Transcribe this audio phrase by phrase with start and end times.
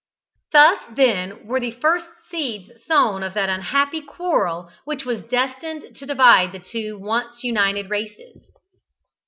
[0.51, 6.07] Thus, then, were the first seeds sown of that unhappy quarrel which was destined to
[6.07, 8.41] divide the two once united races.